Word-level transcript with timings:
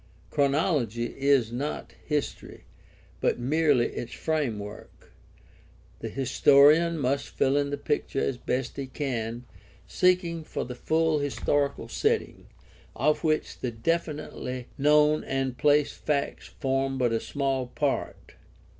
Chronology 0.31 1.13
is 1.15 1.51
not 1.51 1.93
history, 2.07 2.63
but 3.19 3.37
merely 3.37 3.85
its 3.89 4.13
framework. 4.13 5.11
The 5.99 6.09
historian 6.09 6.97
must 6.97 7.29
fill 7.37 7.55
in 7.55 7.69
the 7.69 7.77
picture 7.77 8.19
as 8.21 8.39
best 8.39 8.77
he 8.77 8.87
can, 8.87 9.45
seeking 9.85 10.43
for 10.43 10.65
the 10.65 10.73
full 10.73 11.19
historical 11.19 11.87
setting, 11.87 12.47
of 12.95 13.23
which 13.23 13.59
the 13.59 13.69
definitely 13.69 14.69
known 14.75 15.23
and 15.23 15.55
placed 15.55 15.97
facts 16.03 16.47
form 16.47 16.97
but 16.97 17.11
a 17.13 17.19
small 17.19 17.67
part. 17.67 18.33